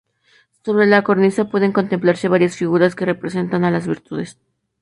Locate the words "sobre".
0.65-0.87